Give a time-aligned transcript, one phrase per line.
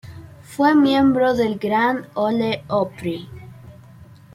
[0.41, 3.29] Fue miembro del Grand Ole Opry.